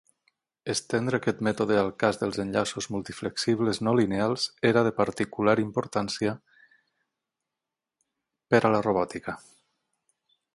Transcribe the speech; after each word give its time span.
Estendre 0.73 1.17
aquest 1.17 1.41
mètode 1.47 1.75
al 1.81 1.91
cas 2.03 2.17
dels 2.21 2.39
enllaços 2.43 2.87
multiflexibles 2.95 3.81
no 3.87 3.93
lineals 3.99 4.47
era 4.71 4.83
de 4.87 4.95
particular 5.01 5.55
importància 5.65 6.33
per 8.55 8.63
a 8.65 8.73
la 8.79 8.81
robòtica. 8.89 9.37